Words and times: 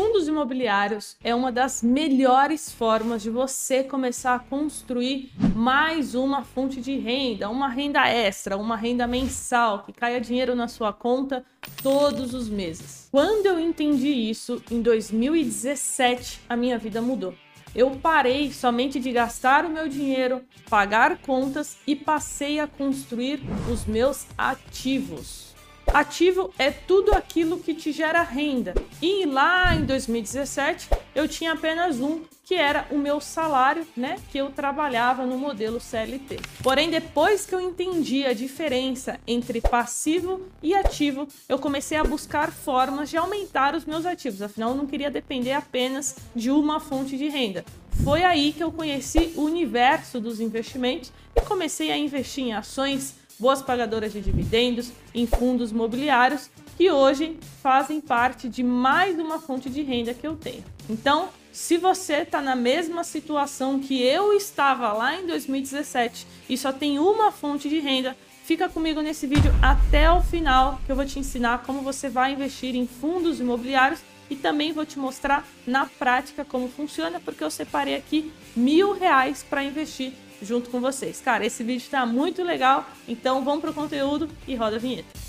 Fundos 0.00 0.26
imobiliários 0.26 1.14
é 1.22 1.34
uma 1.34 1.52
das 1.52 1.82
melhores 1.82 2.72
formas 2.72 3.22
de 3.22 3.28
você 3.28 3.84
começar 3.84 4.34
a 4.34 4.38
construir 4.38 5.30
mais 5.54 6.14
uma 6.14 6.42
fonte 6.42 6.80
de 6.80 6.96
renda, 6.96 7.50
uma 7.50 7.68
renda 7.68 8.08
extra, 8.08 8.56
uma 8.56 8.76
renda 8.76 9.06
mensal, 9.06 9.82
que 9.82 9.92
caia 9.92 10.18
dinheiro 10.18 10.54
na 10.54 10.68
sua 10.68 10.90
conta 10.90 11.44
todos 11.82 12.32
os 12.32 12.48
meses. 12.48 13.08
Quando 13.12 13.44
eu 13.44 13.60
entendi 13.60 14.08
isso, 14.08 14.62
em 14.70 14.80
2017, 14.80 16.40
a 16.48 16.56
minha 16.56 16.78
vida 16.78 17.02
mudou. 17.02 17.34
Eu 17.74 17.90
parei 17.90 18.50
somente 18.54 18.98
de 18.98 19.12
gastar 19.12 19.66
o 19.66 19.70
meu 19.70 19.86
dinheiro, 19.86 20.40
pagar 20.70 21.18
contas 21.18 21.76
e 21.86 21.94
passei 21.94 22.58
a 22.58 22.66
construir 22.66 23.42
os 23.70 23.84
meus 23.84 24.26
ativos. 24.38 25.50
Ativo 25.92 26.54
é 26.56 26.70
tudo 26.70 27.12
aquilo 27.12 27.58
que 27.58 27.74
te 27.74 27.90
gera 27.90 28.22
renda. 28.22 28.74
E 29.02 29.26
lá 29.26 29.74
em 29.74 29.84
2017 29.84 30.88
eu 31.16 31.26
tinha 31.26 31.52
apenas 31.52 31.98
um, 32.00 32.22
que 32.44 32.54
era 32.54 32.86
o 32.92 32.98
meu 32.98 33.20
salário, 33.20 33.84
né? 33.96 34.16
Que 34.30 34.38
eu 34.38 34.50
trabalhava 34.50 35.26
no 35.26 35.36
modelo 35.36 35.80
CLT. 35.80 36.38
Porém, 36.62 36.90
depois 36.90 37.44
que 37.44 37.54
eu 37.56 37.60
entendi 37.60 38.24
a 38.24 38.32
diferença 38.32 39.18
entre 39.26 39.60
passivo 39.60 40.46
e 40.62 40.74
ativo, 40.74 41.26
eu 41.48 41.58
comecei 41.58 41.98
a 41.98 42.04
buscar 42.04 42.52
formas 42.52 43.10
de 43.10 43.16
aumentar 43.16 43.74
os 43.74 43.84
meus 43.84 44.06
ativos. 44.06 44.42
Afinal, 44.42 44.70
eu 44.70 44.76
não 44.76 44.86
queria 44.86 45.10
depender 45.10 45.52
apenas 45.52 46.14
de 46.36 46.52
uma 46.52 46.78
fonte 46.78 47.18
de 47.18 47.28
renda. 47.28 47.64
Foi 48.04 48.22
aí 48.22 48.52
que 48.52 48.62
eu 48.62 48.70
conheci 48.70 49.32
o 49.36 49.42
universo 49.42 50.20
dos 50.20 50.40
investimentos 50.40 51.12
e 51.34 51.40
comecei 51.40 51.90
a 51.90 51.98
investir 51.98 52.44
em 52.44 52.52
ações 52.52 53.19
boas 53.40 53.62
pagadoras 53.62 54.12
de 54.12 54.20
dividendos, 54.20 54.92
em 55.14 55.26
fundos 55.26 55.72
mobiliários, 55.72 56.50
que 56.76 56.90
hoje 56.90 57.38
fazem 57.62 58.00
parte 58.00 58.48
de 58.48 58.62
mais 58.62 59.18
uma 59.18 59.40
fonte 59.40 59.70
de 59.70 59.82
renda 59.82 60.12
que 60.12 60.26
eu 60.26 60.36
tenho. 60.36 60.62
Então, 60.88 61.30
se 61.50 61.78
você 61.78 62.18
está 62.18 62.40
na 62.40 62.54
mesma 62.54 63.02
situação 63.02 63.80
que 63.80 64.00
eu 64.00 64.34
estava 64.34 64.92
lá 64.92 65.18
em 65.18 65.26
2017 65.26 66.26
e 66.48 66.56
só 66.56 66.72
tem 66.72 66.98
uma 66.98 67.32
fonte 67.32 67.68
de 67.68 67.80
renda, 67.80 68.16
fica 68.44 68.68
comigo 68.68 69.00
nesse 69.00 69.26
vídeo 69.26 69.52
até 69.62 70.10
o 70.12 70.20
final 70.20 70.78
que 70.84 70.92
eu 70.92 70.96
vou 70.96 71.04
te 71.04 71.18
ensinar 71.18 71.62
como 71.64 71.80
você 71.80 72.08
vai 72.08 72.32
investir 72.32 72.76
em 72.76 72.86
fundos 72.86 73.40
imobiliários 73.40 74.00
e 74.28 74.36
também 74.36 74.72
vou 74.72 74.86
te 74.86 74.98
mostrar 74.98 75.46
na 75.66 75.86
prática 75.86 76.44
como 76.44 76.68
funciona, 76.68 77.18
porque 77.18 77.42
eu 77.42 77.50
separei 77.50 77.96
aqui 77.96 78.32
mil 78.54 78.92
reais 78.92 79.42
para 79.42 79.64
investir 79.64 80.12
junto 80.42 80.70
com 80.70 80.80
vocês. 80.80 81.20
Cara, 81.20 81.44
esse 81.44 81.62
vídeo 81.62 81.84
está 81.84 82.04
muito 82.06 82.42
legal, 82.42 82.86
então 83.06 83.44
vamos 83.44 83.60
pro 83.60 83.74
conteúdo 83.74 84.28
e 84.46 84.54
roda 84.54 84.76
a 84.76 84.78
vinheta. 84.78 85.20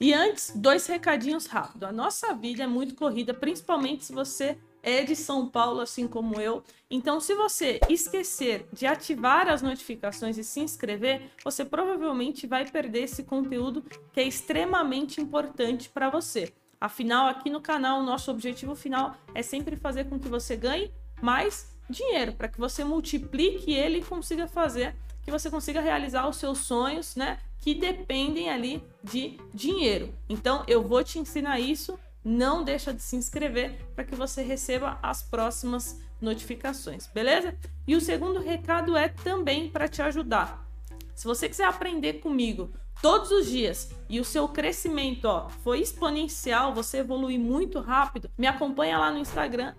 E 0.00 0.14
antes, 0.14 0.52
dois 0.54 0.86
recadinhos 0.86 1.44
rápidos. 1.44 1.86
A 1.86 1.92
nossa 1.92 2.32
vida 2.32 2.62
é 2.62 2.66
muito 2.66 2.94
corrida, 2.94 3.34
principalmente 3.34 4.06
se 4.06 4.14
você 4.14 4.56
é 4.82 5.02
de 5.02 5.14
São 5.16 5.48
Paulo, 5.48 5.80
assim 5.80 6.06
como 6.06 6.40
eu. 6.40 6.62
Então, 6.90 7.20
se 7.20 7.34
você 7.34 7.80
esquecer 7.88 8.66
de 8.72 8.86
ativar 8.86 9.48
as 9.48 9.62
notificações 9.62 10.38
e 10.38 10.44
se 10.44 10.60
inscrever, 10.60 11.30
você 11.44 11.64
provavelmente 11.64 12.46
vai 12.46 12.68
perder 12.68 13.04
esse 13.04 13.24
conteúdo 13.24 13.84
que 14.12 14.20
é 14.20 14.24
extremamente 14.24 15.20
importante 15.20 15.88
para 15.88 16.10
você. 16.10 16.52
Afinal, 16.80 17.26
aqui 17.26 17.50
no 17.50 17.60
canal, 17.60 18.00
o 18.00 18.04
nosso 18.04 18.30
objetivo 18.30 18.74
final 18.74 19.14
é 19.34 19.42
sempre 19.42 19.76
fazer 19.76 20.04
com 20.04 20.18
que 20.18 20.28
você 20.28 20.56
ganhe 20.56 20.90
mais 21.20 21.76
dinheiro, 21.88 22.32
para 22.32 22.48
que 22.48 22.58
você 22.58 22.84
multiplique 22.84 23.72
ele 23.72 23.98
e 23.98 24.04
consiga 24.04 24.46
fazer 24.46 24.94
que 25.22 25.30
você 25.30 25.50
consiga 25.50 25.80
realizar 25.80 26.28
os 26.28 26.36
seus 26.36 26.58
sonhos, 26.58 27.14
né? 27.14 27.38
Que 27.60 27.74
dependem 27.74 28.50
ali 28.50 28.82
de 29.02 29.38
dinheiro. 29.52 30.14
Então, 30.28 30.64
eu 30.66 30.82
vou 30.82 31.04
te 31.04 31.18
ensinar 31.18 31.60
isso 31.60 31.98
não 32.24 32.62
deixa 32.62 32.92
de 32.92 33.02
se 33.02 33.16
inscrever 33.16 33.78
para 33.94 34.04
que 34.04 34.14
você 34.14 34.42
receba 34.42 34.98
as 35.02 35.22
próximas 35.22 36.00
notificações, 36.20 37.06
beleza? 37.06 37.56
E 37.86 37.96
o 37.96 38.00
segundo 38.00 38.40
recado 38.40 38.96
é 38.96 39.08
também 39.08 39.68
para 39.70 39.88
te 39.88 40.02
ajudar. 40.02 40.66
Se 41.14 41.26
você 41.26 41.48
quiser 41.48 41.64
aprender 41.64 42.14
comigo 42.14 42.70
todos 43.02 43.30
os 43.30 43.46
dias 43.46 43.90
e 44.08 44.20
o 44.20 44.24
seu 44.24 44.48
crescimento 44.48 45.24
ó, 45.26 45.48
foi 45.48 45.80
exponencial, 45.80 46.74
você 46.74 46.98
evolui 46.98 47.38
muito 47.38 47.80
rápido, 47.80 48.30
me 48.36 48.46
acompanha 48.46 48.98
lá 48.98 49.10
no 49.10 49.18
Instagram, 49.18 49.74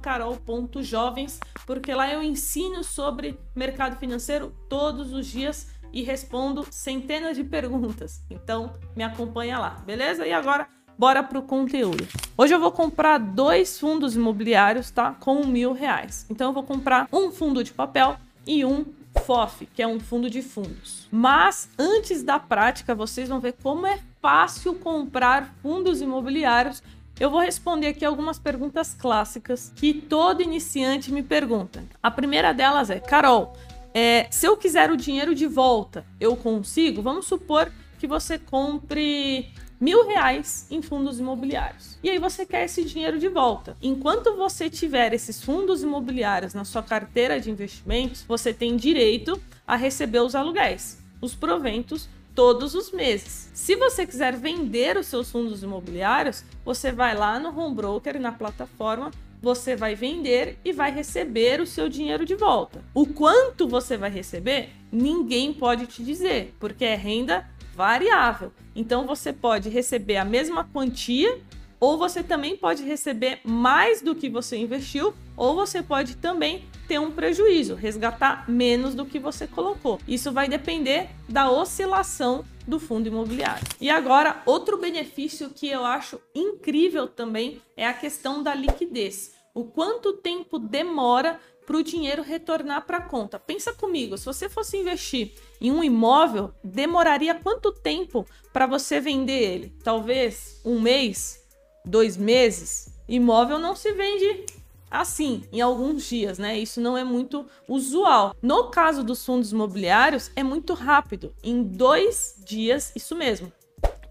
carol.jovens, 0.00 1.40
porque 1.66 1.94
lá 1.94 2.12
eu 2.12 2.22
ensino 2.22 2.84
sobre 2.84 3.38
mercado 3.54 3.98
financeiro 3.98 4.54
todos 4.68 5.12
os 5.12 5.26
dias 5.26 5.68
e 5.92 6.02
respondo 6.02 6.66
centenas 6.70 7.36
de 7.36 7.44
perguntas. 7.44 8.22
Então, 8.28 8.72
me 8.94 9.02
acompanha 9.02 9.58
lá, 9.58 9.70
beleza? 9.86 10.26
E 10.26 10.32
agora 10.32 10.68
bora 10.98 11.22
pro 11.22 11.42
conteúdo. 11.42 12.06
Hoje 12.36 12.54
eu 12.54 12.60
vou 12.60 12.72
comprar 12.72 13.18
dois 13.18 13.78
fundos 13.78 14.16
imobiliários, 14.16 14.90
tá? 14.90 15.12
Com 15.12 15.46
mil 15.46 15.72
reais. 15.72 16.26
Então 16.30 16.48
eu 16.48 16.52
vou 16.52 16.62
comprar 16.62 17.08
um 17.12 17.30
fundo 17.30 17.62
de 17.62 17.72
papel 17.72 18.16
e 18.46 18.64
um 18.64 18.84
FOF, 19.24 19.66
que 19.66 19.82
é 19.82 19.86
um 19.86 19.98
fundo 19.98 20.28
de 20.30 20.42
fundos. 20.42 21.08
Mas 21.10 21.68
antes 21.78 22.22
da 22.22 22.38
prática, 22.38 22.94
vocês 22.94 23.28
vão 23.28 23.40
ver 23.40 23.54
como 23.62 23.86
é 23.86 23.98
fácil 24.20 24.74
comprar 24.74 25.54
fundos 25.62 26.00
imobiliários. 26.00 26.82
Eu 27.18 27.30
vou 27.30 27.40
responder 27.40 27.88
aqui 27.88 28.04
algumas 28.04 28.38
perguntas 28.38 28.94
clássicas 28.94 29.72
que 29.74 29.94
todo 29.94 30.42
iniciante 30.42 31.12
me 31.12 31.22
pergunta. 31.22 31.82
A 32.02 32.10
primeira 32.10 32.52
delas 32.52 32.90
é: 32.90 33.00
Carol, 33.00 33.56
é, 33.94 34.26
se 34.30 34.46
eu 34.46 34.56
quiser 34.56 34.90
o 34.90 34.96
dinheiro 34.96 35.34
de 35.34 35.46
volta, 35.46 36.04
eu 36.20 36.36
consigo? 36.36 37.00
Vamos 37.00 37.26
supor 37.26 37.72
que 37.98 38.06
você 38.06 38.38
compre 38.38 39.50
mil 39.80 40.06
reais 40.06 40.66
em 40.70 40.80
fundos 40.80 41.18
imobiliários. 41.18 41.98
E 42.02 42.10
aí 42.10 42.18
você 42.18 42.46
quer 42.46 42.64
esse 42.64 42.84
dinheiro 42.84 43.18
de 43.18 43.28
volta. 43.28 43.76
Enquanto 43.82 44.36
você 44.36 44.70
tiver 44.70 45.12
esses 45.12 45.42
fundos 45.42 45.82
imobiliários 45.82 46.54
na 46.54 46.64
sua 46.64 46.82
carteira 46.82 47.40
de 47.40 47.50
investimentos, 47.50 48.24
você 48.26 48.52
tem 48.52 48.76
direito 48.76 49.40
a 49.66 49.76
receber 49.76 50.20
os 50.20 50.34
aluguéis, 50.34 51.02
os 51.20 51.34
proventos 51.34 52.08
todos 52.34 52.74
os 52.74 52.92
meses. 52.92 53.50
Se 53.54 53.74
você 53.76 54.06
quiser 54.06 54.36
vender 54.36 54.96
os 54.96 55.06
seus 55.06 55.30
fundos 55.30 55.62
imobiliários, 55.62 56.44
você 56.64 56.92
vai 56.92 57.16
lá 57.16 57.38
no 57.38 57.58
home 57.58 57.74
broker 57.74 58.20
na 58.20 58.32
plataforma 58.32 59.10
você 59.40 59.76
vai 59.76 59.94
vender 59.94 60.58
e 60.64 60.72
vai 60.72 60.90
receber 60.90 61.60
o 61.60 61.66
seu 61.66 61.88
dinheiro 61.88 62.24
de 62.24 62.34
volta. 62.34 62.82
O 62.94 63.06
quanto 63.06 63.68
você 63.68 63.96
vai 63.96 64.10
receber, 64.10 64.70
ninguém 64.90 65.52
pode 65.52 65.86
te 65.86 66.02
dizer, 66.02 66.54
porque 66.58 66.84
é 66.84 66.94
renda 66.94 67.48
variável. 67.76 68.50
Então 68.74 69.06
você 69.06 69.32
pode 69.32 69.68
receber 69.68 70.16
a 70.16 70.24
mesma 70.24 70.64
quantia, 70.64 71.38
ou 71.78 71.98
você 71.98 72.22
também 72.22 72.56
pode 72.56 72.82
receber 72.82 73.40
mais 73.44 74.00
do 74.00 74.14
que 74.14 74.30
você 74.30 74.56
investiu, 74.56 75.14
ou 75.36 75.54
você 75.54 75.82
pode 75.82 76.16
também 76.16 76.64
ter 76.88 76.98
um 76.98 77.10
prejuízo, 77.10 77.74
resgatar 77.74 78.48
menos 78.48 78.94
do 78.94 79.04
que 79.04 79.18
você 79.18 79.46
colocou. 79.46 80.00
Isso 80.08 80.32
vai 80.32 80.48
depender 80.48 81.10
da 81.28 81.50
oscilação 81.50 82.44
do 82.66 82.80
fundo 82.80 83.08
imobiliário. 83.08 83.66
E 83.78 83.90
agora, 83.90 84.40
outro 84.46 84.78
benefício 84.78 85.50
que 85.50 85.68
eu 85.68 85.84
acho 85.84 86.18
incrível 86.34 87.06
também 87.06 87.60
é 87.76 87.86
a 87.86 87.92
questão 87.92 88.42
da 88.42 88.54
liquidez. 88.54 89.34
O 89.54 89.64
quanto 89.64 90.14
tempo 90.14 90.58
demora 90.58 91.38
para 91.66 91.76
o 91.76 91.82
dinheiro 91.82 92.22
retornar 92.22 92.86
para 92.86 92.98
a 92.98 93.02
conta. 93.02 93.38
Pensa 93.38 93.72
comigo, 93.74 94.16
se 94.16 94.24
você 94.24 94.48
fosse 94.48 94.76
investir 94.76 95.32
em 95.60 95.72
um 95.72 95.82
imóvel, 95.82 96.52
demoraria 96.62 97.34
quanto 97.34 97.72
tempo 97.72 98.24
para 98.52 98.66
você 98.66 99.00
vender 99.00 99.42
ele? 99.42 99.74
Talvez 99.82 100.60
um 100.64 100.80
mês, 100.80 101.44
dois 101.84 102.16
meses. 102.16 102.94
Imóvel 103.08 103.58
não 103.58 103.74
se 103.74 103.92
vende 103.92 104.46
assim, 104.88 105.42
em 105.52 105.60
alguns 105.60 106.04
dias, 106.04 106.38
né? 106.38 106.58
Isso 106.58 106.80
não 106.80 106.96
é 106.96 107.04
muito 107.04 107.46
usual. 107.68 108.34
No 108.40 108.70
caso 108.70 109.02
dos 109.02 109.24
fundos 109.24 109.52
imobiliários, 109.52 110.30
é 110.36 110.42
muito 110.42 110.74
rápido. 110.74 111.34
Em 111.42 111.62
dois 111.62 112.40
dias, 112.44 112.92
isso 112.94 113.14
mesmo. 113.14 113.52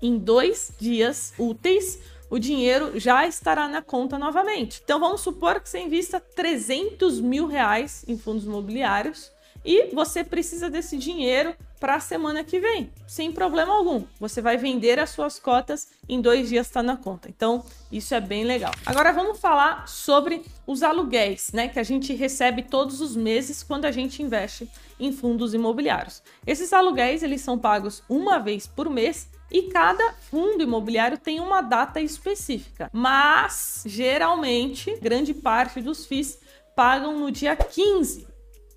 Em 0.02 0.18
dois 0.18 0.74
dias 0.78 1.34
úteis, 1.40 2.00
o 2.30 2.40
dinheiro 2.40 3.00
já 3.00 3.26
estará 3.28 3.68
na 3.68 3.82
conta 3.82 4.18
novamente. 4.18 4.82
Então 4.84 5.00
vamos 5.00 5.22
supor 5.22 5.60
que 5.60 5.70
você 5.70 5.80
invista 5.80 6.20
300 6.20 7.20
mil 7.20 7.48
reais 7.48 8.04
em 8.08 8.18
fundos 8.18 8.46
imobiliários 8.46 9.32
e 9.64 9.94
você 9.96 10.24
precisa 10.24 10.70
desse 10.70 10.96
dinheiro 10.96 11.56
para 11.80 11.96
a 11.96 12.00
semana 12.00 12.44
que 12.44 12.60
vem, 12.60 12.92
sem 13.08 13.32
problema 13.32 13.74
algum. 13.74 14.04
Você 14.20 14.42
vai 14.42 14.58
vender 14.58 15.00
as 15.00 15.10
suas 15.10 15.40
cotas 15.40 15.90
em 16.08 16.22
dois 16.22 16.50
dias 16.50 16.68
está 16.68 16.82
na 16.84 16.96
conta. 16.96 17.28
Então 17.30 17.66
isso 17.92 18.14
é 18.14 18.20
bem 18.20 18.44
legal. 18.44 18.72
Agora 18.86 19.12
vamos 19.12 19.40
falar 19.40 19.88
sobre 19.88 20.44
os 20.68 20.84
aluguéis, 20.84 21.52
né, 21.52 21.68
que 21.68 21.80
a 21.80 21.84
gente 21.84 22.14
recebe 22.14 22.64
todos 22.64 23.02
os 23.02 23.16
meses 23.16 23.64
quando 23.64 23.86
a 23.86 23.92
gente 23.92 24.22
investe 24.22 24.70
em 25.00 25.12
fundos 25.12 25.54
imobiliários. 25.54 26.22
Esses 26.46 26.72
aluguéis 26.72 27.24
eles 27.24 27.42
são 27.42 27.58
pagos 27.58 28.04
uma 28.08 28.40
vez 28.40 28.68
por 28.68 28.90
mês 28.90 29.28
e 29.52 29.64
cada 29.64 30.14
fundo 30.14 30.64
imobiliário 30.64 31.18
tem 31.18 31.40
uma 31.40 31.62
data 31.62 32.02
específica, 32.02 32.90
mas 32.92 33.84
geralmente 33.86 34.96
grande 35.02 35.34
parte 35.34 35.82
dos 35.82 36.06
FIIs 36.06 36.40
pagam 36.76 37.20
no 37.20 37.32
dia 37.32 37.56
15. 37.56 38.28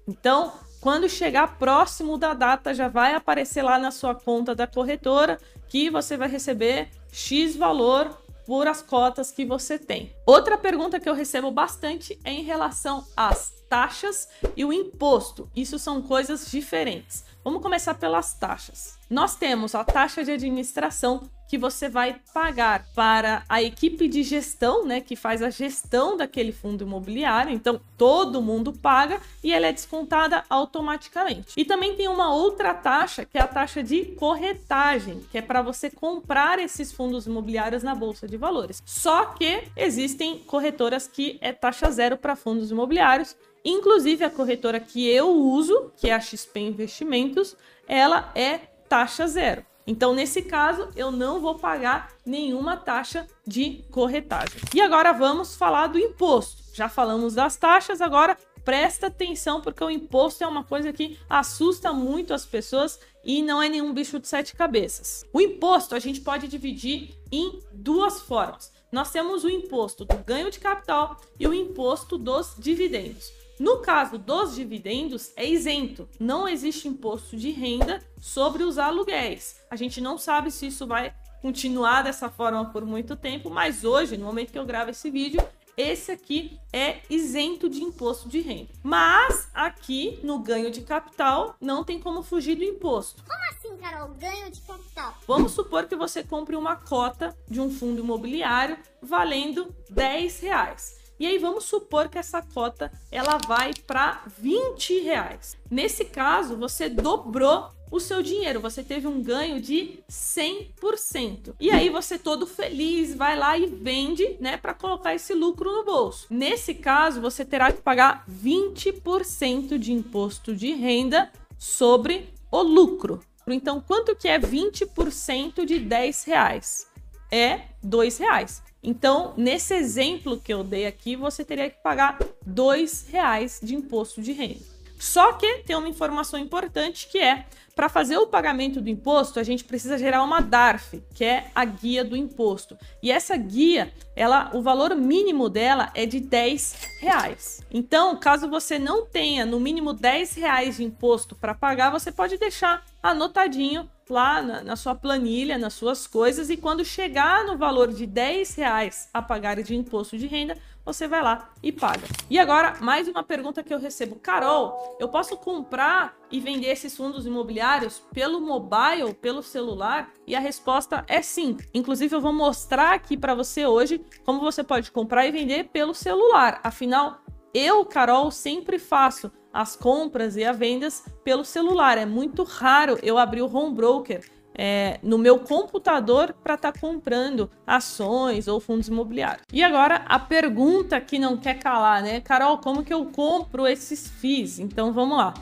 Então, 0.07 0.53
Quando 0.81 1.09
chegar 1.09 1.59
próximo 1.59 2.17
da 2.17 2.35
data, 2.35 2.73
já 2.73 2.89
vai 2.89 3.15
aparecer 3.15 3.63
lá 3.63 3.79
na 3.79 3.91
sua 3.91 4.15
conta 4.15 4.55
da 4.55 4.67
corretora 4.67 5.39
que 5.69 5.91
você 5.91 6.17
vai 6.17 6.29
receber 6.29 6.89
X 7.11 7.57
valor 7.57 8.17
por 8.47 8.67
as 8.67 8.81
cotas 8.81 9.31
que 9.31 9.45
você 9.45 9.79
tem. 9.79 10.15
Outra 10.25 10.57
pergunta 10.57 11.01
que 11.01 11.09
eu 11.09 11.15
recebo 11.15 11.51
bastante 11.51 12.19
é 12.25 12.31
em 12.31 12.43
relação 12.43 13.05
às 13.17 13.53
taxas 13.69 14.29
e 14.57 14.65
o 14.65 14.73
imposto. 14.73 15.51
Isso 15.55 15.79
são 15.79 16.03
coisas 16.03 16.51
diferentes. 16.51 17.25
Vamos 17.45 17.63
começar 17.63 17.95
pelas 17.95 18.35
taxas. 18.35 18.99
Nós 19.09 19.37
temos 19.37 19.75
a 19.75 19.85
taxa 19.85 20.25
de 20.25 20.33
administração 20.33 21.29
que 21.49 21.57
você 21.57 21.89
vai 21.89 22.21
pagar 22.35 22.87
para 22.95 23.43
a 23.49 23.63
equipe 23.63 24.07
de 24.07 24.23
gestão, 24.23 24.85
né, 24.85 25.01
que 25.01 25.17
faz 25.17 25.43
a 25.43 25.49
gestão 25.49 26.15
daquele 26.15 26.53
fundo 26.53 26.85
imobiliário. 26.85 27.51
Então, 27.51 27.81
todo 27.97 28.43
mundo 28.43 28.71
paga 28.71 29.19
e 29.43 29.51
ela 29.51 29.67
é 29.67 29.73
descontada 29.73 30.45
automaticamente. 30.51 31.55
E 31.57 31.65
também 31.65 31.97
tem 31.97 32.07
uma 32.07 32.35
outra 32.35 32.75
taxa, 32.75 33.25
que 33.25 33.39
é 33.39 33.41
a 33.41 33.49
taxa 33.49 33.83
de 33.83 34.05
corretagem, 34.17 35.25
que 35.31 35.39
é 35.39 35.43
para 35.43 35.63
você 35.63 35.89
comprar 35.91 36.59
esses 36.59 36.93
fundos 36.93 37.27
imobiliários 37.27 37.83
na 37.83 37.95
bolsa 37.95 38.29
de 38.29 38.37
valores. 38.37 38.83
Só 38.85 39.25
que 39.27 39.65
existem 39.75 40.41
corretoras 40.41 41.09
que 41.09 41.39
é 41.41 41.51
taxa 41.53 41.91
zero 41.91 42.19
para 42.19 42.37
fundos 42.37 42.71
imobiliários 42.71 43.35
Inclusive, 43.65 44.25
a 44.25 44.31
corretora 44.31 44.81
que 44.81 45.09
eu 45.09 45.31
uso, 45.31 45.93
que 45.97 46.09
é 46.09 46.15
a 46.15 46.21
XP 46.21 46.61
Investimentos, 46.61 47.57
ela 47.87 48.31
é 48.35 48.59
taxa 48.89 49.27
zero. 49.27 49.65
Então, 49.87 50.13
nesse 50.13 50.43
caso, 50.43 50.91
eu 50.95 51.11
não 51.11 51.41
vou 51.41 51.55
pagar 51.55 52.13
nenhuma 52.25 52.77
taxa 52.77 53.27
de 53.47 53.83
corretagem. 53.91 54.61
E 54.75 54.83
agora 54.83 55.13
vamos 55.13 55.57
falar 55.57 55.87
do 55.87 55.99
imposto. 55.99 56.63
Já 56.75 56.91
falamos 56.91 57.35
das 57.35 57.57
taxas, 57.57 58.03
agora 58.03 58.37
presta 58.69 59.07
atenção 59.07 59.63
porque 59.63 59.83
o 59.83 59.91
imposto 59.91 60.45
é 60.45 60.47
uma 60.47 60.63
coisa 60.63 60.93
que 60.93 61.19
assusta 61.27 61.91
muito 61.91 62.35
as 62.35 62.45
pessoas 62.45 63.01
e 63.25 63.41
não 63.41 63.63
é 63.63 63.69
nenhum 63.71 63.95
bicho 63.95 64.19
de 64.19 64.29
sete 64.29 64.55
cabeças. 64.55 65.25
O 65.33 65.41
imposto 65.41 65.95
a 65.95 65.99
gente 65.99 66.21
pode 66.21 66.49
dividir 66.49 67.15
em 67.33 67.63
duas 67.73 68.21
formas. 68.21 68.71
Nós 68.93 69.11
temos 69.11 69.43
o 69.43 69.49
imposto 69.49 70.05
do 70.05 70.19
ganho 70.19 70.51
de 70.51 70.61
capital 70.61 71.19
e 71.41 71.49
o 71.49 71.55
imposto 71.55 72.19
dos 72.19 72.55
dividendos. 72.59 73.38
No 73.59 73.79
caso 73.79 74.19
dos 74.19 74.55
dividendos, 74.55 75.33
é 75.37 75.45
isento. 75.45 76.09
Não 76.21 76.49
existe 76.49 76.87
imposto 76.87 77.37
de 77.37 77.51
renda 77.51 78.01
sobre 78.21 78.63
os 78.63 78.79
aluguéis. 78.79 79.57
A 79.71 79.77
gente 79.77 80.01
não 80.01 80.17
sabe 80.17 80.51
se 80.51 80.67
isso 80.67 80.87
vai 80.87 81.13
continuar 81.43 82.03
dessa 82.03 82.29
forma 82.29 82.65
por 82.71 82.85
muito 82.85 83.17
tempo, 83.17 83.51
mas 83.51 83.85
hoje, 83.85 84.17
no 84.17 84.27
momento 84.27 84.53
que 84.53 84.59
eu 84.59 84.67
gravo 84.67 84.91
esse 84.91 85.11
vídeo, 85.11 85.41
esse 85.77 86.11
aqui 86.11 86.59
é 86.73 87.03
isento 87.09 87.69
de 87.69 87.83
imposto 87.83 88.29
de 88.29 88.41
renda. 88.41 88.71
Mas 88.83 89.49
aqui 89.55 90.19
no 90.25 90.41
ganho 90.41 90.73
de 90.73 90.81
capital 90.81 91.55
não 91.61 91.85
tem 91.85 92.01
como 92.01 92.23
fugir 92.23 92.57
do 92.57 92.65
imposto. 92.65 93.23
Como 93.23 93.39
assim, 93.51 93.81
Carol? 93.81 94.09
Ganho 94.15 94.51
de 94.51 94.61
capital? 94.61 95.15
Vamos 95.27 95.53
supor 95.53 95.87
que 95.87 95.95
você 95.95 96.25
compre 96.25 96.57
uma 96.57 96.75
cota 96.75 97.37
de 97.49 97.61
um 97.61 97.71
fundo 97.71 98.01
imobiliário 98.01 98.77
valendo 99.01 99.73
10 99.91 100.41
reais. 100.41 100.98
E 101.19 101.27
aí 101.27 101.39
vamos 101.39 101.65
supor 101.65 102.09
que 102.09 102.19
essa 102.19 102.41
cota 102.41 102.93
ela 103.11 103.39
vai 103.47 103.73
para 103.87 104.23
20 104.39 105.01
reais. 105.01 105.57
Nesse 105.71 106.05
caso, 106.05 106.57
você 106.57 106.89
dobrou 106.89 107.71
o 107.91 107.99
seu 107.99 108.23
dinheiro, 108.23 108.61
você 108.61 108.83
teve 108.83 109.07
um 109.07 109.23
ganho 109.23 109.61
de 109.61 109.99
100%. 110.11 111.55
E 111.59 111.71
aí 111.71 111.89
você 111.89 112.19
todo 112.19 112.47
feliz 112.47 113.15
vai 113.15 113.37
lá 113.37 113.57
e 113.57 113.67
vende, 113.67 114.37
né, 114.41 114.57
para 114.57 114.75
colocar 114.75 115.15
esse 115.15 115.35
lucro 115.35 115.73
no 115.73 115.85
bolso. 115.85 116.27
Nesse 116.31 116.75
caso, 116.75 117.21
você 117.21 117.45
terá 117.45 117.73
que 117.73 117.81
pagar 117.81 118.25
20% 118.29 119.79
de 119.79 119.93
imposto 119.93 120.55
de 120.55 120.73
renda 120.75 121.33
sobre 121.59 122.33
o 122.51 122.63
lucro. 122.63 123.21
Então, 123.47 123.81
quanto 123.81 124.15
que 124.15 124.29
é 124.29 124.39
20% 124.39 125.65
de 125.65 125.79
10 125.79 126.25
reais? 126.25 126.87
É 127.31 127.63
2 127.83 128.19
reais. 128.19 128.63
Então, 128.89 129.35
nesse 129.37 129.75
exemplo 129.75 130.41
que 130.41 130.51
eu 130.51 130.65
dei 130.65 130.87
aqui, 130.87 131.15
você 131.15 131.45
teria 131.45 131.69
que 131.69 131.77
pagar 131.83 132.19
dois 132.41 133.07
reais 133.07 133.61
de 133.63 133.75
imposto 133.75 134.23
de 134.23 134.33
renda. 134.33 134.65
Só 134.99 135.35
que 135.35 135.59
tem 135.59 135.77
uma 135.77 135.91
informação 135.91 136.41
importante 136.41 137.07
que 137.07 137.19
é 137.19 137.45
para 137.77 137.91
fazer 137.91 138.17
o 138.17 138.27
pagamento 138.27 138.81
do 138.81 138.89
imposto, 138.89 139.39
a 139.39 139.43
gente 139.43 139.63
precisa 139.63 139.99
gerar 139.99 140.25
uma 140.25 140.41
DARF, 140.41 141.03
que 141.15 141.23
é 141.23 141.51
a 141.55 141.67
guia 141.67 142.03
do 142.03 142.17
imposto. 142.17 142.79
E 143.03 143.13
essa 143.13 143.37
guia, 143.37 143.93
ela, 144.17 144.51
o 144.55 144.63
valor 144.63 144.97
mínimo 144.97 145.51
dela 145.51 145.91
é 145.95 146.07
de 146.07 146.19
10 146.19 146.75
reais. 146.99 147.61
Então, 147.71 148.17
caso 148.17 148.49
você 148.49 148.79
não 148.79 149.05
tenha 149.05 149.45
no 149.45 149.61
mínimo 149.61 149.93
10 149.93 150.35
reais 150.35 150.79
de 150.79 150.85
imposto 150.85 151.37
para 151.37 151.55
pagar, 151.55 151.91
você 151.91 152.11
pode 152.11 152.39
deixar 152.39 152.83
anotadinho 153.03 153.87
lá 154.09 154.43
na, 154.43 154.63
na, 154.63 154.77
sua 154.77 154.95
planilha, 154.95 155.59
nas 155.59 155.75
suas 155.75 156.07
coisas, 156.07 156.51
e 156.51 156.57
quando 156.57 156.85
chegar 156.85 157.45
no 157.45 157.57
valor 157.57 157.93
de 157.93 158.07
10 158.07 158.55
reais 158.55 159.09
a 159.13 159.21
pagar 159.21 159.63
de 159.63 159.75
imposto 159.75 160.17
de 160.17 160.27
renda, 160.27 160.57
você 160.85 161.07
vai 161.07 161.23
lá 161.23 161.51
e 161.63 161.71
paga. 161.71 162.07
E 162.31 162.39
agora, 162.39 162.77
mais 162.81 163.07
uma 163.07 163.23
pergunta 163.23 163.63
que 163.63 163.75
eu 163.75 163.79
recebo. 163.79 164.17
Carol, 164.17 164.97
eu 164.99 165.09
posso 165.09 165.37
comprar 165.37 166.17
e 166.31 166.41
vender 166.41 166.69
esses 166.69 166.97
fundos 166.97 167.27
imobiliários 167.27 168.03
pelo 168.13 168.41
mobile, 168.41 169.13
pelo 169.13 169.43
celular? 169.43 170.11
E 170.27 170.35
a 170.35 170.41
resposta 170.41 171.05
é 171.07 171.21
sim. 171.21 171.59
Inclusive, 171.75 172.15
eu 172.15 172.21
vou 172.21 172.33
mostrar 172.33 172.95
aqui 172.95 173.19
para 173.19 173.35
você 173.35 173.67
hoje 173.67 174.01
como 174.25 174.41
você 174.41 174.65
pode 174.65 174.91
comprar 174.91 175.27
e 175.27 175.31
vender 175.31 175.65
pelo 175.65 175.93
celular. 175.95 176.59
Afinal, 176.65 177.21
eu, 177.53 177.85
Carol, 177.85 178.31
sempre 178.31 178.79
faço 178.79 179.31
as 179.53 179.77
compras 179.77 180.37
e 180.37 180.45
as 180.45 180.57
vendas 180.57 181.05
pelo 181.25 181.45
celular. 181.45 181.99
É 181.99 182.07
muito 182.07 182.43
raro 182.43 182.99
eu 183.03 183.19
abrir 183.19 183.43
o 183.43 183.55
home 183.55 183.75
broker 183.75 184.23
é, 184.55 184.99
no 185.03 185.17
meu 185.17 185.39
computador 185.39 186.35
para 186.43 186.55
estar 186.55 186.73
tá 186.73 186.81
comprando 186.81 187.49
ações 187.67 188.49
ou 188.49 188.59
fundos 188.59 188.89
imobiliários. 188.89 189.45
E 189.53 189.63
agora 189.63 190.03
a 190.07 190.19
pergunta 190.19 191.01
que 191.01 191.19
não 191.19 191.37
quer 191.37 191.59
calar, 191.61 192.03
né? 192.03 192.21
Carol, 192.21 192.59
como 192.59 192.83
que 192.83 192.93
eu 192.93 193.07
compro 193.07 193.67
esses 193.67 194.09
FIIs? 194.09 194.59
Então 194.59 194.93
vamos 194.93 195.17
lá. 195.17 195.35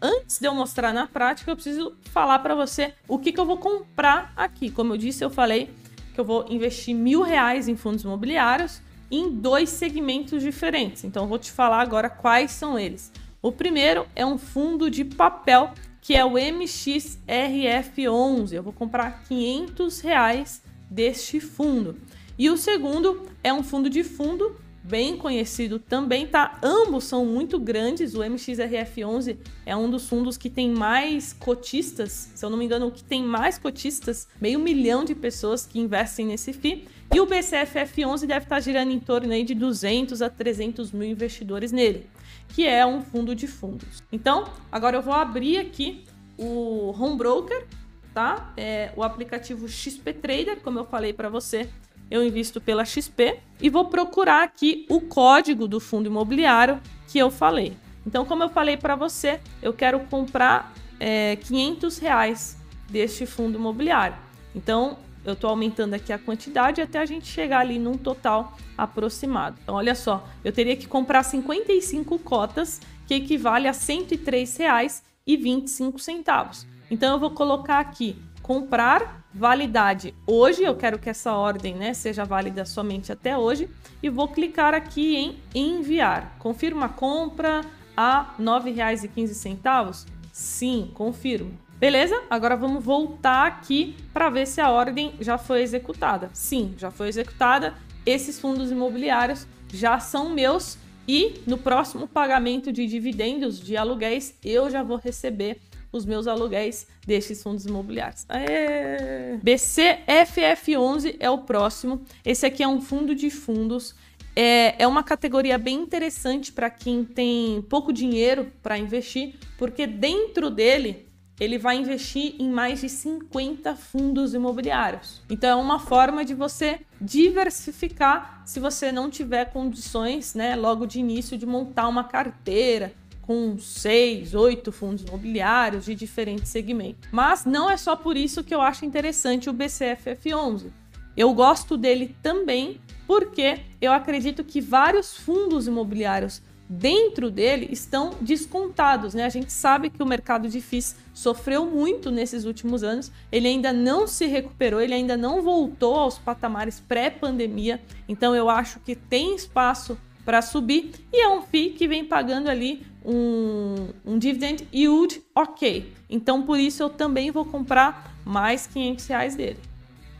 Antes 0.00 0.38
de 0.38 0.46
eu 0.46 0.54
mostrar 0.54 0.92
na 0.92 1.06
prática, 1.06 1.50
eu 1.50 1.56
preciso 1.56 1.96
falar 2.12 2.38
para 2.38 2.54
você 2.54 2.94
o 3.08 3.18
que, 3.18 3.32
que 3.32 3.40
eu 3.40 3.46
vou 3.46 3.56
comprar 3.56 4.32
aqui. 4.36 4.70
Como 4.70 4.92
eu 4.92 4.96
disse, 4.96 5.24
eu 5.24 5.30
falei 5.30 5.70
que 6.14 6.20
eu 6.20 6.24
vou 6.24 6.46
investir 6.48 6.94
mil 6.94 7.22
reais 7.22 7.66
em 7.68 7.74
fundos 7.74 8.04
imobiliários 8.04 8.80
em 9.10 9.30
dois 9.30 9.70
segmentos 9.70 10.42
diferentes. 10.42 11.02
Então, 11.02 11.24
eu 11.24 11.28
vou 11.28 11.38
te 11.38 11.50
falar 11.50 11.80
agora 11.80 12.08
quais 12.08 12.52
são 12.52 12.78
eles. 12.78 13.10
O 13.40 13.52
primeiro 13.52 14.04
é 14.16 14.26
um 14.26 14.36
fundo 14.36 14.90
de 14.90 15.04
papel 15.04 15.70
que 16.00 16.16
é 16.16 16.24
o 16.24 16.32
MXRF11. 16.32 18.52
Eu 18.52 18.62
vou 18.62 18.72
comprar 18.72 19.22
500 19.24 20.00
reais 20.00 20.60
deste 20.90 21.38
fundo. 21.38 21.96
E 22.36 22.50
o 22.50 22.56
segundo 22.56 23.28
é 23.42 23.52
um 23.52 23.62
fundo 23.62 23.88
de 23.88 24.02
fundo 24.02 24.56
bem 24.88 25.18
conhecido 25.18 25.78
também, 25.78 26.26
tá? 26.26 26.58
Ambos 26.62 27.04
são 27.04 27.24
muito 27.26 27.58
grandes. 27.58 28.14
O 28.14 28.20
MXRF11 28.20 29.36
é 29.66 29.76
um 29.76 29.90
dos 29.90 30.08
fundos 30.08 30.38
que 30.38 30.48
tem 30.48 30.70
mais 30.70 31.34
cotistas, 31.34 32.32
se 32.34 32.44
eu 32.44 32.48
não 32.48 32.56
me 32.56 32.64
engano, 32.64 32.86
o 32.86 32.90
que 32.90 33.04
tem 33.04 33.22
mais 33.22 33.58
cotistas, 33.58 34.26
meio 34.40 34.58
milhão 34.58 35.04
de 35.04 35.14
pessoas 35.14 35.66
que 35.66 35.78
investem 35.78 36.26
nesse 36.26 36.54
FI. 36.54 36.88
E 37.14 37.20
o 37.20 37.26
BCFF11 37.26 38.26
deve 38.26 38.44
estar 38.46 38.60
girando 38.60 38.90
em 38.90 38.98
torno 38.98 39.32
aí 39.32 39.44
de 39.44 39.54
200 39.54 40.22
a 40.22 40.30
300 40.30 40.92
mil 40.92 41.08
investidores 41.08 41.70
nele, 41.70 42.06
que 42.48 42.66
é 42.66 42.84
um 42.86 43.02
fundo 43.02 43.34
de 43.34 43.46
fundos. 43.46 44.02
Então, 44.10 44.44
agora 44.72 44.96
eu 44.96 45.02
vou 45.02 45.14
abrir 45.14 45.58
aqui 45.58 46.04
o 46.38 46.94
Home 46.98 47.16
Broker, 47.16 47.66
tá? 48.14 48.52
É 48.56 48.90
o 48.96 49.02
aplicativo 49.02 49.68
XP 49.68 50.14
Trader, 50.14 50.60
como 50.60 50.78
eu 50.78 50.84
falei 50.84 51.12
para 51.12 51.28
você, 51.28 51.68
eu 52.10 52.24
invisto 52.24 52.60
pela 52.60 52.84
XP 52.84 53.38
e 53.60 53.68
vou 53.68 53.86
procurar 53.86 54.42
aqui 54.42 54.86
o 54.88 55.00
código 55.00 55.68
do 55.68 55.80
fundo 55.80 56.06
imobiliário 56.06 56.80
que 57.06 57.18
eu 57.18 57.30
falei. 57.30 57.76
Então, 58.06 58.24
como 58.24 58.42
eu 58.42 58.48
falei 58.48 58.76
para 58.76 58.96
você, 58.96 59.40
eu 59.60 59.72
quero 59.72 60.00
comprar 60.00 60.72
é, 60.98 61.36
500 61.36 61.98
reais 61.98 62.56
deste 62.88 63.26
fundo 63.26 63.58
imobiliário. 63.58 64.16
Então, 64.54 64.96
eu 65.24 65.34
estou 65.34 65.50
aumentando 65.50 65.94
aqui 65.94 66.12
a 66.12 66.18
quantidade 66.18 66.80
até 66.80 66.98
a 66.98 67.04
gente 67.04 67.26
chegar 67.26 67.60
ali 67.60 67.78
num 67.78 67.98
total 67.98 68.56
aproximado. 68.76 69.58
Então, 69.62 69.74
olha 69.74 69.94
só, 69.94 70.26
eu 70.42 70.52
teria 70.52 70.76
que 70.76 70.86
comprar 70.86 71.22
55 71.22 72.18
cotas, 72.20 72.80
que 73.06 73.14
equivale 73.14 73.68
a 73.68 73.72
R$ 73.72 73.78
103,25. 73.78 76.66
Então, 76.90 77.12
eu 77.12 77.20
vou 77.20 77.32
colocar 77.32 77.78
aqui 77.78 78.16
comprar 78.48 79.27
validade 79.38 80.14
hoje, 80.26 80.64
eu 80.64 80.74
quero 80.74 80.98
que 80.98 81.08
essa 81.08 81.32
ordem 81.32 81.74
né, 81.74 81.94
seja 81.94 82.24
válida 82.24 82.64
somente 82.64 83.12
até 83.12 83.38
hoje, 83.38 83.70
e 84.02 84.10
vou 84.10 84.28
clicar 84.28 84.74
aqui 84.74 85.16
em 85.16 85.40
enviar. 85.54 86.36
Confirma 86.38 86.86
a 86.86 86.88
compra 86.88 87.60
a 87.96 88.34
R$ 88.36 88.44
9,15? 88.44 90.06
Sim, 90.32 90.90
confirmo. 90.92 91.56
Beleza? 91.78 92.20
Agora 92.28 92.56
vamos 92.56 92.84
voltar 92.84 93.46
aqui 93.46 93.96
para 94.12 94.28
ver 94.28 94.46
se 94.46 94.60
a 94.60 94.70
ordem 94.70 95.14
já 95.20 95.38
foi 95.38 95.62
executada. 95.62 96.28
Sim, 96.32 96.74
já 96.76 96.90
foi 96.90 97.06
executada. 97.06 97.74
Esses 98.04 98.40
fundos 98.40 98.72
imobiliários 98.72 99.46
já 99.72 100.00
são 100.00 100.30
meus 100.30 100.76
E 101.08 101.40
no 101.46 101.56
próximo 101.56 102.06
pagamento 102.06 102.70
de 102.70 102.86
dividendos 102.86 103.58
de 103.58 103.78
aluguéis, 103.78 104.34
eu 104.44 104.68
já 104.68 104.82
vou 104.82 104.98
receber 104.98 105.58
os 105.90 106.04
meus 106.04 106.26
aluguéis 106.26 106.86
destes 107.06 107.42
fundos 107.42 107.64
imobiliários. 107.64 108.26
Aê! 108.28 109.38
BCFF11 109.42 111.16
é 111.18 111.30
o 111.30 111.38
próximo. 111.38 112.02
Esse 112.22 112.44
aqui 112.44 112.62
é 112.62 112.68
um 112.68 112.82
fundo 112.82 113.14
de 113.14 113.30
fundos. 113.30 113.94
É, 114.36 114.82
é 114.82 114.86
uma 114.86 115.02
categoria 115.02 115.56
bem 115.56 115.80
interessante 115.80 116.52
para 116.52 116.68
quem 116.68 117.04
tem 117.04 117.62
pouco 117.62 117.90
dinheiro 117.90 118.52
para 118.62 118.78
investir, 118.78 119.34
porque 119.56 119.86
dentro 119.86 120.50
dele 120.50 121.07
ele 121.40 121.58
vai 121.58 121.76
investir 121.76 122.34
em 122.38 122.50
mais 122.50 122.80
de 122.80 122.88
50 122.88 123.74
fundos 123.76 124.34
imobiliários. 124.34 125.22
Então 125.30 125.58
é 125.58 125.62
uma 125.62 125.78
forma 125.78 126.24
de 126.24 126.34
você 126.34 126.80
diversificar 127.00 128.42
se 128.44 128.58
você 128.58 128.90
não 128.90 129.08
tiver 129.08 129.46
condições, 129.46 130.34
né, 130.34 130.56
logo 130.56 130.86
de 130.86 130.98
início 130.98 131.38
de 131.38 131.46
montar 131.46 131.88
uma 131.88 132.04
carteira 132.04 132.92
com 133.22 133.58
seis, 133.58 134.34
oito 134.34 134.72
fundos 134.72 135.04
imobiliários 135.04 135.84
de 135.84 135.94
diferentes 135.94 136.48
segmentos. 136.48 137.08
Mas 137.12 137.44
não 137.44 137.70
é 137.70 137.76
só 137.76 137.94
por 137.94 138.16
isso 138.16 138.42
que 138.42 138.54
eu 138.54 138.62
acho 138.62 138.86
interessante 138.86 139.50
o 139.50 139.54
BCFF11. 139.54 140.70
Eu 141.14 141.34
gosto 141.34 141.76
dele 141.76 142.16
também 142.22 142.80
porque 143.06 143.60
eu 143.80 143.92
acredito 143.92 144.42
que 144.42 144.60
vários 144.60 145.16
fundos 145.16 145.66
imobiliários 145.66 146.40
dentro 146.68 147.30
dele 147.30 147.68
estão 147.70 148.10
descontados, 148.20 149.14
né? 149.14 149.24
A 149.24 149.28
gente 149.30 149.50
sabe 149.52 149.88
que 149.88 150.02
o 150.02 150.06
mercado 150.06 150.48
de 150.48 150.60
FIIs 150.60 150.96
sofreu 151.14 151.64
muito 151.64 152.10
nesses 152.10 152.44
últimos 152.44 152.82
anos, 152.82 153.10
ele 153.32 153.48
ainda 153.48 153.72
não 153.72 154.06
se 154.06 154.26
recuperou, 154.26 154.80
ele 154.80 154.92
ainda 154.92 155.16
não 155.16 155.40
voltou 155.40 155.96
aos 155.96 156.18
patamares 156.18 156.80
pré-pandemia, 156.80 157.80
então 158.08 158.34
eu 158.34 158.50
acho 158.50 158.80
que 158.80 158.94
tem 158.94 159.34
espaço 159.34 159.96
para 160.24 160.42
subir 160.42 160.92
e 161.10 161.22
é 161.22 161.28
um 161.28 161.40
FII 161.40 161.70
que 161.70 161.88
vem 161.88 162.04
pagando 162.04 162.50
ali 162.50 162.86
um, 163.02 163.88
um 164.04 164.18
dividend 164.18 164.68
yield 164.72 165.22
ok. 165.34 165.90
Então 166.10 166.42
por 166.42 166.58
isso 166.58 166.82
eu 166.82 166.90
também 166.90 167.30
vou 167.30 167.46
comprar 167.46 168.14
mais 168.26 168.66
500 168.66 169.06
reais 169.06 169.34
dele. 169.34 169.58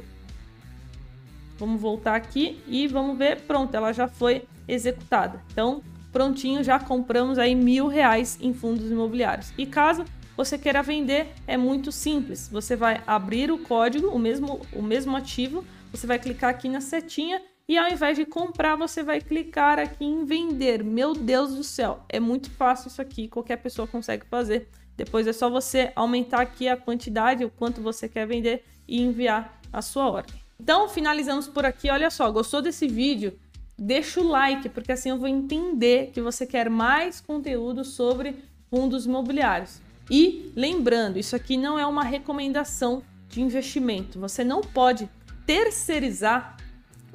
Vamos 1.57 1.79
voltar 1.79 2.15
aqui 2.15 2.62
e 2.67 2.86
vamos 2.86 3.17
ver. 3.17 3.43
Pronto, 3.43 3.74
ela 3.74 3.93
já 3.93 4.10
foi 4.10 4.43
executada. 4.67 5.41
Então 5.53 5.81
prontinho, 6.17 6.63
já 6.63 6.79
compramos 6.79 7.38
aí 7.38 7.53
mil 7.53 7.88
reais 7.88 8.39
em 8.41 8.51
fundos 8.51 8.89
imobiliários. 8.89 9.53
E 9.55 9.67
caso 9.67 10.03
você 10.36 10.57
queira 10.57 10.81
vender, 10.81 11.27
é 11.45 11.55
muito 11.55 11.91
simples. 11.91 12.50
Você 12.51 12.75
vai 12.75 13.03
abrir 13.05 13.51
o 13.51 13.59
código, 13.59 14.07
o 14.07 14.17
mesmo, 14.17 14.59
o 14.74 14.81
mesmo 14.81 15.15
ativo, 15.15 15.63
você 15.91 16.07
vai 16.07 16.17
clicar 16.17 16.50
aqui 16.50 16.67
na 16.69 16.81
setinha 16.81 17.39
e 17.67 17.77
ao 17.77 17.88
invés 17.88 18.17
de 18.17 18.25
comprar, 18.25 18.75
você 18.75 19.03
vai 19.03 19.21
clicar 19.21 19.77
aqui 19.77 20.05
em 20.05 20.25
vender. 20.25 20.83
Meu 20.83 21.13
Deus 21.13 21.53
do 21.53 21.63
céu, 21.63 22.03
é 22.09 22.19
muito 22.19 22.50
fácil 22.50 22.88
isso 22.88 23.01
aqui, 23.01 23.27
qualquer 23.27 23.57
pessoa 23.57 23.88
consegue 23.88 24.25
fazer. 24.25 24.69
Depois 24.95 25.27
é 25.27 25.33
só 25.33 25.51
você 25.51 25.91
aumentar 25.95 26.41
aqui 26.41 26.67
a 26.67 26.75
quantidade, 26.75 27.45
o 27.45 27.51
quanto 27.51 27.79
você 27.79 28.09
quer 28.09 28.25
vender 28.25 28.63
e 28.88 29.03
enviar 29.03 29.62
a 29.71 29.83
sua 29.83 30.09
ordem. 30.09 30.36
Então, 30.59 30.89
finalizamos 30.89 31.47
por 31.47 31.65
aqui. 31.65 31.89
Olha 31.91 32.09
só, 32.09 32.31
gostou 32.31 32.62
desse 32.62 32.88
vídeo? 32.88 33.38
Deixa 33.77 34.19
o 34.19 34.27
like, 34.27 34.69
porque 34.69 34.91
assim 34.91 35.10
eu 35.10 35.17
vou 35.17 35.27
entender 35.27 36.12
que 36.13 36.22
você 36.22 36.46
quer 36.46 36.69
mais 36.69 37.22
conteúdo 37.22 37.84
sobre 37.84 38.36
fundos 38.69 39.05
imobiliários. 39.05 39.79
E 40.10 40.51
lembrando, 40.55 41.19
isso 41.19 41.36
aqui 41.36 41.57
não 41.57 41.77
é 41.77 41.86
uma 41.86 42.03
recomendação 42.03 43.03
de 43.29 43.41
investimento. 43.41 44.19
Você 44.19 44.43
não 44.43 44.62
pode 44.62 45.10
terceirizar 45.46 46.57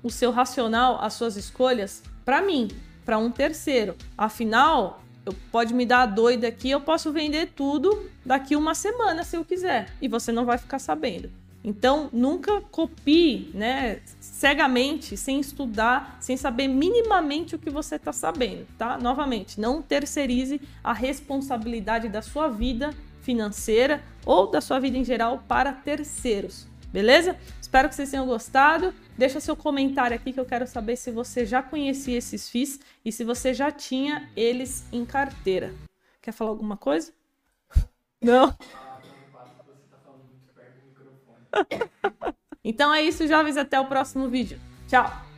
o 0.03 0.11
seu 0.11 0.31
racional, 0.31 0.99
as 1.01 1.15
suas 1.15 1.37
escolhas 1.37 2.03
para 2.25 2.43
mim, 2.43 2.69
para 3.05 3.19
um 3.19 3.31
terceiro. 3.31 3.97
Afinal, 4.17 5.03
eu 5.25 5.35
pode 5.51 5.73
me 5.73 5.87
dar 5.87 6.03
a 6.03 6.07
doida 6.07 6.49
aqui, 6.49 6.71
eu 6.71 6.81
posso 6.81 7.13
vender 7.13 7.53
tudo 7.55 8.11
daqui 8.25 8.57
uma 8.57 8.75
semana 8.75 9.25
se 9.25 9.37
eu 9.37 9.45
quiser 9.45 9.93
e 10.01 10.09
você 10.09 10.33
não 10.33 10.45
vai 10.45 10.59
ficar 10.59 10.79
sabendo. 10.79 11.31
Então, 11.65 12.11
nunca 12.13 12.61
copie, 12.61 13.51
né, 13.55 14.01
cegamente, 14.21 15.17
sem 15.17 15.39
estudar, 15.39 16.17
sem 16.21 16.37
saber 16.37 16.67
minimamente 16.67 17.55
o 17.55 17.59
que 17.59 17.71
você 17.71 17.97
está 17.97 18.13
sabendo, 18.13 18.67
tá? 18.77 18.99
Novamente, 18.99 19.61
não 19.61 19.81
terceirize 19.81 20.61
a 20.83 20.93
responsabilidade 20.93 22.09
da 22.09 22.21
sua 22.21 22.49
vida 22.49 22.93
financeira 23.21 24.03
ou 24.27 24.51
da 24.51 24.61
sua 24.61 24.81
vida 24.81 24.99
em 24.99 25.05
geral 25.05 25.45
para 25.47 25.73
terceiros, 25.73 26.67
beleza? 26.93 27.37
Espero 27.61 27.89
que 27.89 27.95
vocês 27.95 28.11
tenham 28.11 28.27
gostado. 28.27 28.93
Deixa 29.17 29.41
seu 29.41 29.57
comentário 29.57 30.15
aqui 30.15 30.31
que 30.31 30.41
eu 30.41 30.45
quero 30.45 30.67
saber 30.67 30.97
se 30.97 31.11
você 31.11 31.47
já 31.47 31.63
conhecia 31.63 32.19
esses 32.19 32.49
FIIs 32.51 32.81
e 33.05 33.11
se 33.11 33.25
você 33.25 33.55
já 33.55 33.71
tinha 33.71 34.29
eles 34.37 34.85
em 34.93 35.05
carteira. 35.05 35.73
Quer 36.21 36.33
falar 36.33 36.51
alguma 36.51 36.77
coisa? 36.77 37.13
Não? 38.21 38.55
Então 42.65 42.93
é 42.93 43.03
isso, 43.03 43.27
jovens. 43.27 43.57
Até 43.57 43.81
o 43.81 43.87
próximo 43.87 44.29
vídeo. 44.29 44.59
Tchau! 44.89 45.32